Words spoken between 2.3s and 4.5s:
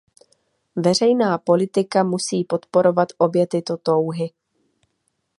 podporovat obě tyto touhy.